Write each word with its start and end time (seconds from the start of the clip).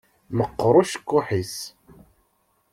Meqqeṛ 0.37 0.73
ucekkuḥ-is. 0.81 1.57